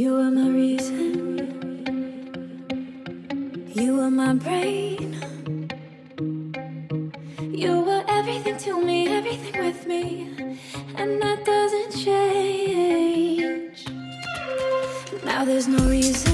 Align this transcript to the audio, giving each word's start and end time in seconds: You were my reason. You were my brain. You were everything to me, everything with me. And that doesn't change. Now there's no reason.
You 0.00 0.14
were 0.14 0.30
my 0.30 0.48
reason. 0.48 0.96
You 3.74 3.96
were 3.98 4.10
my 4.10 4.32
brain. 4.32 5.20
You 7.38 7.82
were 7.82 8.02
everything 8.08 8.56
to 8.64 8.82
me, 8.82 9.08
everything 9.08 9.62
with 9.62 9.86
me. 9.86 10.56
And 10.96 11.20
that 11.20 11.44
doesn't 11.44 12.02
change. 12.02 13.84
Now 15.22 15.44
there's 15.44 15.68
no 15.68 15.84
reason. 15.86 16.29